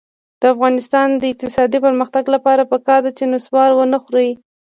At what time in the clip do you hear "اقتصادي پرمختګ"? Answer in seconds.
1.31-2.23